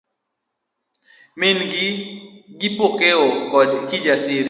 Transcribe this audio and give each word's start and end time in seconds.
Min 1.39 1.57
gi, 1.71 1.87
Kipokeo 2.59 3.23
koda 3.51 3.77
Kijasiri. 3.89 4.37